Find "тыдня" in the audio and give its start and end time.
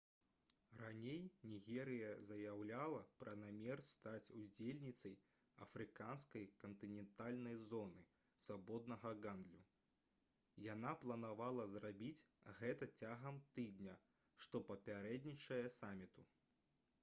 13.61-13.97